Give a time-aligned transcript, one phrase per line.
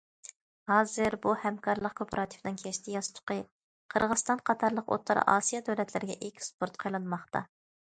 [0.69, 3.37] ھازىر بۇ ھەمكارلىق كوپىراتىپىنىڭ« كەشتە ياستۇقى»
[3.95, 7.47] قىرغىزىستان قاتارلىق ئوتتۇرا ئاسىيا دۆلەتلىرىگە ئېكسپورت قىلىنماقتا.